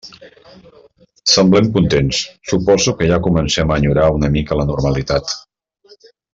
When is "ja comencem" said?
3.13-3.75